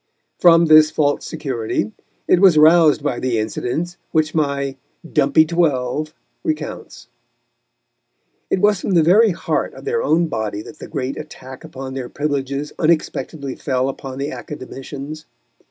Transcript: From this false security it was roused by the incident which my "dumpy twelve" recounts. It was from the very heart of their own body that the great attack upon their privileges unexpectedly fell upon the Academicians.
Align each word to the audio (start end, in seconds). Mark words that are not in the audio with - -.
From 0.39 0.65
this 0.65 0.89
false 0.89 1.27
security 1.27 1.91
it 2.27 2.39
was 2.39 2.57
roused 2.57 3.03
by 3.03 3.19
the 3.19 3.37
incident 3.37 3.97
which 4.11 4.33
my 4.33 4.75
"dumpy 5.07 5.45
twelve" 5.45 6.15
recounts. 6.43 7.07
It 8.49 8.57
was 8.61 8.81
from 8.81 8.95
the 8.95 9.03
very 9.03 9.29
heart 9.29 9.75
of 9.75 9.85
their 9.85 10.01
own 10.01 10.25
body 10.25 10.63
that 10.63 10.79
the 10.79 10.87
great 10.87 11.17
attack 11.17 11.63
upon 11.63 11.93
their 11.93 12.09
privileges 12.09 12.73
unexpectedly 12.79 13.53
fell 13.55 13.89
upon 13.89 14.17
the 14.17 14.31
Academicians. 14.31 15.27